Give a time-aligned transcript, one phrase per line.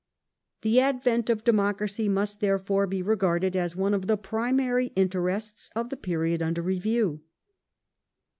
[0.63, 5.91] The advent of Democracy must, therefore, be regarded as one of the primary interests of
[5.91, 7.19] the period under i eview.